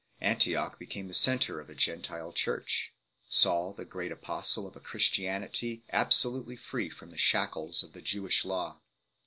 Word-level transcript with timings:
Antioch 0.19 0.79
became 0.79 1.07
the 1.07 1.13
centre 1.13 1.59
of 1.59 1.69
a 1.69 1.75
Gentile 1.75 2.33
church; 2.33 2.91
Saul 3.29 3.71
the 3.73 3.85
great 3.85 4.11
apostle 4.11 4.65
of 4.65 4.75
a 4.75 4.79
Christianity 4.79 5.83
absolutely 5.91 6.55
free 6.55 6.89
from 6.89 7.11
the 7.11 7.19
shackles 7.19 7.83
of 7.83 7.93
the 7.93 8.01
Jewish 8.01 8.43
law. 8.43 8.81